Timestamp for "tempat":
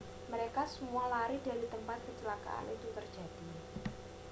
1.73-1.97